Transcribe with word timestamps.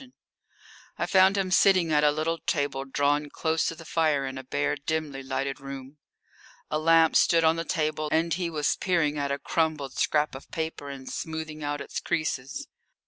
I 0.97 1.05
found 1.05 1.37
him 1.37 1.51
sitting 1.51 1.91
at 1.93 2.03
a 2.03 2.09
little 2.09 2.39
table 2.39 2.85
drawn 2.85 3.29
close 3.29 3.67
to 3.67 3.75
the 3.75 3.85
fire 3.85 4.25
in 4.25 4.39
a 4.39 4.43
bare, 4.43 4.75
dimly 4.75 5.21
lighted 5.21 5.59
room. 5.59 5.99
A 6.71 6.79
lamp 6.79 7.15
stood 7.15 7.43
on 7.43 7.55
the 7.55 7.65
table, 7.65 8.09
and 8.11 8.33
he 8.33 8.49
was 8.49 8.75
peering 8.77 9.19
at 9.19 9.29
a 9.31 9.37
crumpled 9.37 9.93
scrap 9.93 10.33
of 10.33 10.49
paper 10.49 10.89
and 10.89 11.07
smoothing 11.07 11.63
out 11.63 11.81
its 11.81 11.99
creases. 11.99 12.67